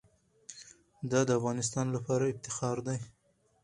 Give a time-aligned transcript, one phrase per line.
[1.11, 2.99] دا د افغانانو لپاره افتخار دی.